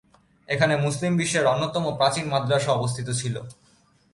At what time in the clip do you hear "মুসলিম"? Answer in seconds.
0.75-1.13